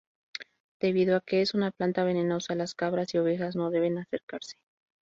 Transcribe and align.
Debido 0.79 1.15
a 1.15 1.21
que 1.21 1.43
es 1.43 1.53
una 1.53 1.69
planta 1.69 2.03
venenosa, 2.03 2.55
las 2.55 2.73
cabras 2.73 3.13
y 3.13 3.19
ovejas 3.19 3.55
no 3.55 3.69
deben 3.69 3.99
acercarse. 3.99 4.55